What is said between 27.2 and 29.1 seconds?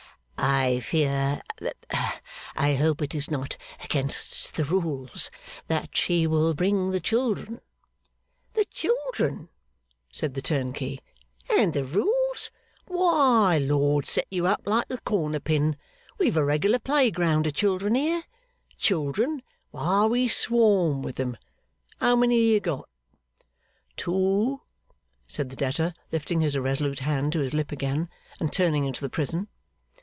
to his lip again, and turning into the